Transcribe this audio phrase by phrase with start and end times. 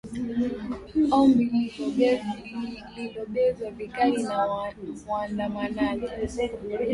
[1.11, 1.71] ombi
[2.95, 4.47] lilobezwa vikali na
[5.07, 6.07] waandamanaji